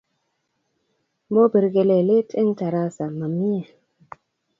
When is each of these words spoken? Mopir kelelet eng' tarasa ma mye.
Mopir 1.33 1.65
kelelet 1.73 2.29
eng' 2.39 2.57
tarasa 2.59 3.05
ma 3.17 3.27
mye. 3.37 3.61